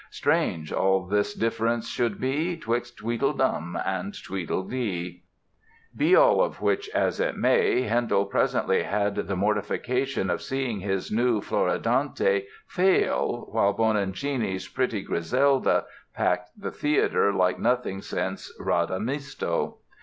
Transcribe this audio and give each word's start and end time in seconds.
_Strange, 0.09 0.73
all 0.73 1.05
this 1.05 1.35
difference 1.35 1.87
should 1.87 2.19
be 2.19 2.57
'Twixt 2.57 2.97
Tweedledum 2.97 3.77
and 3.85 4.15
Tweedledee." 4.23 5.21
Be 5.95 6.15
all 6.15 6.41
of 6.41 6.59
which 6.59 6.89
as 6.89 7.19
it 7.19 7.37
may, 7.37 7.81
Handel 7.83 8.25
presently 8.25 8.81
had 8.81 9.13
the 9.13 9.35
mortification 9.35 10.31
of 10.31 10.41
seeing 10.41 10.79
his 10.79 11.11
own 11.11 11.17
new 11.17 11.39
"Floridante" 11.39 12.45
fail 12.65 13.47
while 13.51 13.75
Bononcini's 13.75 14.67
pretty 14.67 15.03
"Griselda" 15.03 15.85
packed 16.15 16.49
the 16.59 16.71
theatre 16.71 17.31
like 17.31 17.59
nothing 17.59 18.01
since 18.01 18.51
"Radamisto!" 18.59 19.75